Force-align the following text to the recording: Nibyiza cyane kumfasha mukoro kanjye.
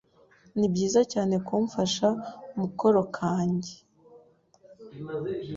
Nibyiza 0.57 1.01
cyane 1.11 1.35
kumfasha 1.47 2.07
mukoro 2.59 3.01
kanjye. 3.17 3.73